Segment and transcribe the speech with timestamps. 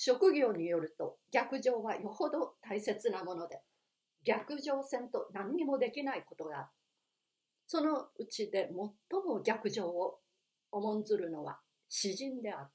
[0.00, 3.60] 職業によると逆上はよほど大切なもので
[4.24, 6.68] 逆上せんと何にもできないことがある。
[7.66, 10.20] そのうちで最も逆上を
[10.70, 11.58] 重んずるのは
[11.88, 12.66] 詩人である。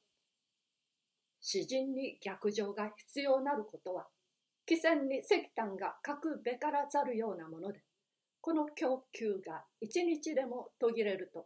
[1.40, 4.08] 詩人に逆上が必要なることは
[4.70, 7.80] 汽船に石炭が書くべからざるようなもので
[8.42, 11.46] この供給が一日でも途切れると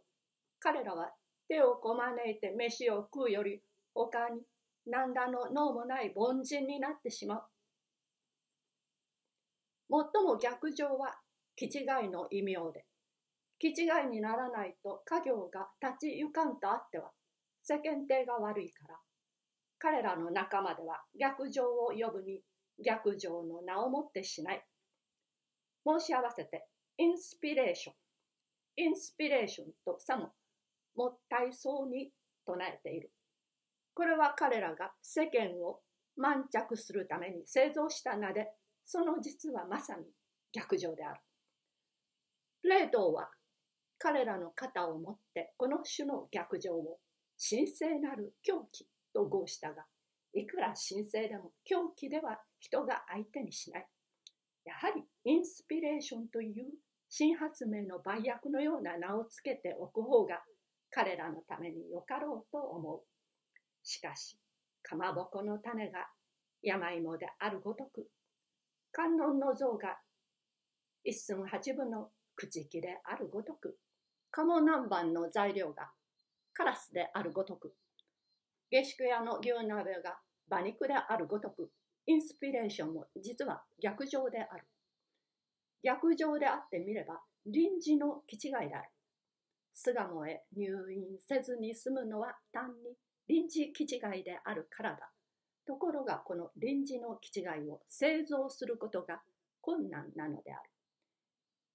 [0.58, 1.12] 彼らは
[1.48, 3.60] 手をこまねいて飯を食うより
[3.94, 4.42] 他に
[4.90, 7.42] 何らの脳もない凡人になってしまう。
[9.90, 11.18] 最も逆上は
[11.56, 12.86] 気違いの異名で、
[13.58, 17.10] 気違いにならないと家業が立ち行かんとあっては
[17.62, 18.96] 世間体が悪いから、
[19.78, 22.40] 彼らの仲間では逆上を呼ぶに
[22.84, 24.64] 逆上の名をもってしない。
[25.86, 26.66] 申し合わせて、
[26.98, 27.94] インスピレーション。
[28.84, 30.32] インスピレーションとさも
[30.94, 32.10] もったいそうに
[32.46, 33.10] 唱えている。
[33.98, 35.80] これは彼らが世間を
[36.16, 38.46] 満着するために製造した名で、
[38.84, 40.04] その実はまさに
[40.52, 41.20] 逆上である。
[42.62, 43.28] プレートは
[43.98, 46.98] 彼らの肩を持ってこの種の逆上を
[47.50, 49.82] 神聖なる狂気と号したが、
[50.32, 53.86] いくら神聖でも狂気では人が相手にしない。
[54.64, 56.66] やはりインスピレーションという
[57.08, 60.36] 新発明の売薬のような名をつけておく方が
[60.88, 63.17] 彼らのためによかろうと思う。
[63.88, 64.38] しかし、
[64.82, 66.08] かまぼこの種が
[66.62, 68.06] 山芋であるごとく、
[68.92, 69.96] 観音の像が
[71.04, 73.78] 一寸八分の口木であるごとく、
[74.30, 75.88] 鴨南蛮の材料が
[76.52, 77.72] カラスであるごとく、
[78.70, 80.18] 下宿屋の牛鍋が
[80.50, 81.70] 馬肉であるごとく、
[82.06, 84.66] インスピレーションも実は逆上である。
[85.82, 88.90] 逆上であってみれば臨時の気違いである。
[89.72, 92.94] 巣鴨へ入院せずに済むのは単に
[93.28, 95.10] 臨時気違いであるからだ。
[95.66, 99.20] ところがこの臨時の気違いを製造することが
[99.60, 100.70] 困難なのである。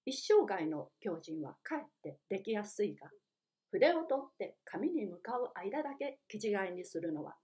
[0.05, 3.07] 一生涯の狂人はかえってできやすいが、
[3.71, 7.35] 筆を取って紙に向かう間だけ気違いにするのは、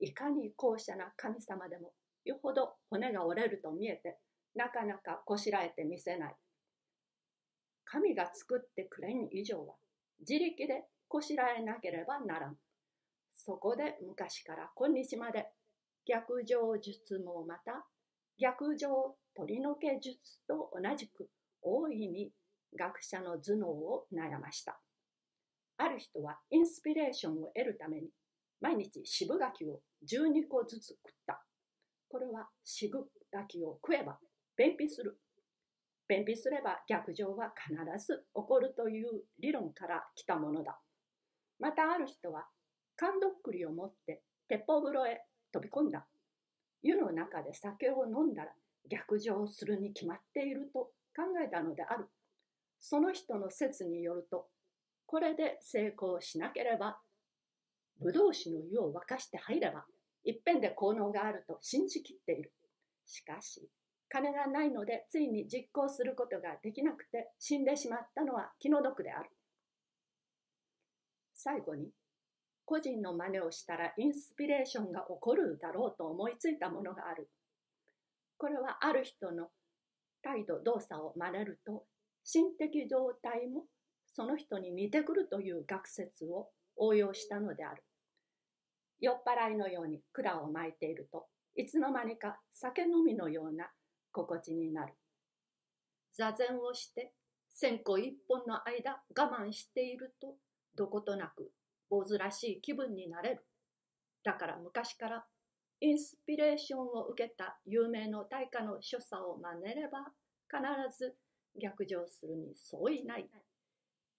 [0.00, 1.92] いかに高尚な神様でも
[2.24, 4.16] よほど骨が折れると見えて、
[4.54, 6.36] なかなかこしらえてみせない。
[7.84, 9.74] 神が作ってくれん以上は、
[10.20, 12.56] 自力でこしらえなければならん。
[13.44, 15.48] そこで昔から今日まで
[16.06, 17.84] 逆上術もまた
[18.38, 20.16] 逆上取り除け術
[20.46, 21.28] と同じく
[21.60, 22.30] 大いに
[22.78, 24.80] 学者の頭脳を悩ました。
[25.78, 28.10] ある人はインスピレーションを得るために
[28.60, 31.42] 毎日渋柿を12個ずつ食った。
[32.08, 34.18] これは渋柿を食えば
[34.56, 35.18] 便秘する
[36.08, 37.74] 便秘すれば逆上は必
[38.06, 40.78] ず起こるという理論から来たものだ。
[41.58, 42.44] またある人は、
[43.02, 46.06] 缶どっくりを持って鉄砲風呂へ飛び込んだ。
[46.84, 48.52] 湯の中で酒を飲んだら
[48.88, 52.06] 逆上するに決まっていると考えたのである。
[52.78, 54.46] その人の説によると、
[55.04, 57.00] これで成功しなければ、
[58.00, 59.84] ブドウ酒の湯を沸かして入れば、
[60.22, 62.52] いっぺんで効能があると信じきっている。
[63.04, 63.68] しかし、
[64.08, 69.30] 金がないのでついに実行することができなくて死んでしまったのは気の毒である。
[71.34, 71.90] 最後に、
[72.72, 77.28] 個人の真似をしたらインスピレーションが起こるだろうと思いついたものがある。
[78.38, 79.48] これはある人の
[80.22, 81.84] 態度、動作を真似ると、
[82.24, 83.64] 心的状態も
[84.06, 87.82] その人に似てくるという学説を応用したのである。
[89.00, 93.68] 酔っ払いのように管を巻いているといつの間にか酒飲みのような
[94.12, 94.94] 心地になる。
[96.14, 97.12] 座禅をして
[97.52, 100.36] 線香一本の間我慢していると
[100.74, 101.52] どことなく
[101.92, 103.44] 坊主らしい気分になれる。
[104.24, 105.26] だから昔から
[105.80, 110.06] インスピレーションを受けた有名の大家の所作を真似れば
[110.48, 110.62] 必
[110.96, 111.14] ず
[111.60, 113.28] 逆上するに相違ない。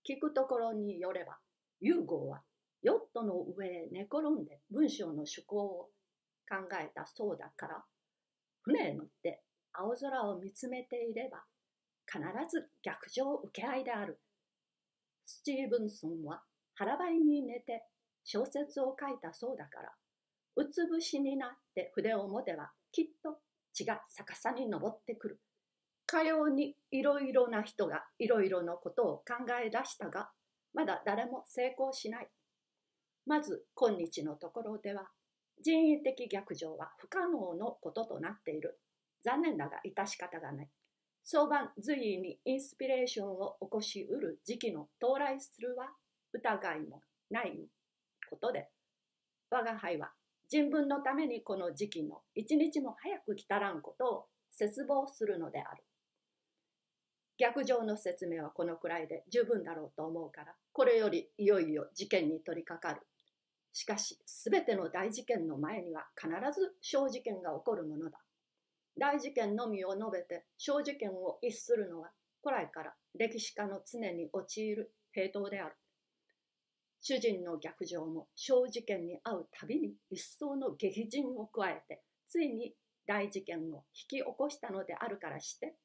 [0.08, 1.40] 聞くところによれば、
[1.80, 2.42] ユーゴーは
[2.84, 5.90] ヨットの上へ寝転んで文章の趣向を
[6.48, 7.84] 考えたそうだから、
[8.62, 11.44] 船へ乗って青空を見つめていれば
[12.06, 12.22] 必
[12.52, 14.20] ず逆上受け合いである。
[15.26, 16.44] スティーブンソンは
[16.76, 17.84] 腹ばいに寝て
[18.24, 19.92] 小説を書いたそうだから、
[20.56, 23.38] うつ伏しになって筆を持てばきっと
[23.74, 25.40] 血が逆さに登ってくる。
[26.06, 29.34] かようにいろいろな人がいろいろなことを考
[29.64, 30.30] え出したが、
[30.74, 32.30] まだ誰も成功しない。
[33.26, 35.10] まず今日のところでは、
[35.64, 38.80] 人為的逆上は不可能のこととなっている。
[39.24, 40.70] 残念だが致し方がない。
[41.24, 45.88] 早晩随意にインスピレーションを起こしうる時期の到来するは
[46.34, 47.54] 疑いもない
[48.30, 48.70] ことで、
[49.50, 50.12] 我が輩は
[50.50, 55.84] 人文のためにこの時期の一日も早く来たらんことを絶望するのである。
[57.38, 63.06] 逆上の説明はこのくらいで十分だろうと思うからこれよりいよいよ事件に取り掛かる。
[63.74, 68.20] しかし全ての大事件の前には必ず小事件が起こるものだ。
[69.00, 72.12] 大事件のみを述べて小事件を逸するのは
[72.44, 75.76] 古来から歴史家の常に陥る平等である。
[77.06, 82.74] 主人の逆上も小事件に遭うたびに一層の激甚を加えてついに
[83.06, 85.76] 大事件を引き起こしたのであるからして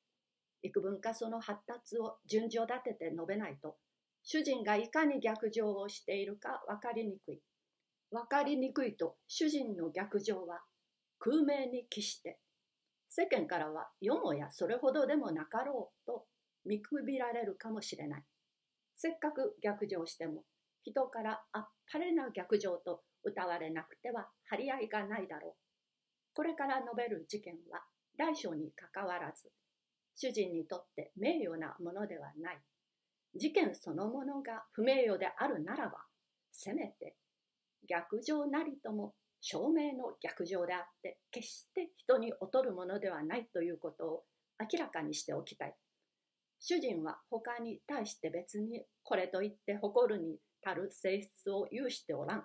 [0.63, 3.75] 幾分かその発達を順序立てて述べないと
[4.23, 7.41] 主人がいかに逆上をしているか分かりにくい。
[8.13, 10.61] 分かりにくいと主人の逆上は
[11.19, 12.39] 空明に帰して
[13.09, 16.27] 世間からはよもやそれほどでもなかろうと
[16.65, 18.25] 見くびられるかもしれない。
[18.95, 20.45] せっかく逆上しても
[20.83, 25.55] 人からあっぱれな逆上と歌われなくては張り合いがないだろう
[26.35, 27.83] これから述べる事件は
[28.17, 29.51] 大小にかかわらず
[30.21, 32.59] 主人にとって名誉なものではない。
[33.37, 35.99] 事件そのものが不名誉であるならば、
[36.51, 37.15] せめて
[37.89, 44.23] 逆上なりとも証明の逆上であって、決して人に劣るものではないということを
[44.59, 45.75] 明らかにしておきたい。
[46.61, 52.45] 主人は他に対して別にこれといって誇るに足る性質を有しておらん。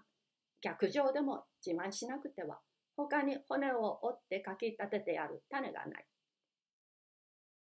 [0.62, 2.60] 逆上でも自慢しなくては
[2.96, 6.06] 他に骨を折ってかき立ててやる種がない。